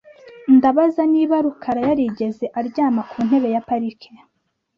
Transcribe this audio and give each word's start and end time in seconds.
Ndabaza 0.55 1.01
niba 1.13 1.35
rukara 1.45 1.81
yarigeze 1.87 2.45
aryama 2.59 3.01
ku 3.09 3.17
ntebe 3.25 3.47
ya 3.55 3.61
parike. 3.67 4.09